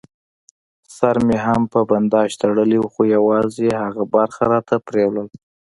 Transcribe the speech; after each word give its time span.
سر 0.97 1.15
مې 1.27 1.37
هم 1.45 1.61
په 1.73 1.79
بنداژ 1.89 2.31
تړلی 2.41 2.77
و، 2.79 2.91
خو 2.93 3.01
یوازې 3.15 3.61
یې 3.69 3.75
هغه 3.85 4.03
برخه 4.15 4.41
راته 4.53 4.75
پرېولل. 4.87 5.27